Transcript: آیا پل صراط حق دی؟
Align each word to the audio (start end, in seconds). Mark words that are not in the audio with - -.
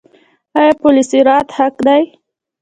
آیا 0.59 0.73
پل 0.81 0.95
صراط 1.09 1.47
حق 1.57 1.75
دی؟ 1.85 2.03